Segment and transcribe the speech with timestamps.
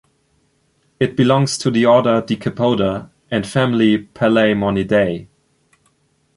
[0.99, 5.27] It belongs to the order Decapoda and family Palaemonidae.